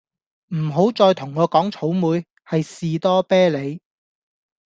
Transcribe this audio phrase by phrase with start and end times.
[0.55, 3.79] 唔好再同我講草莓，係士多啤利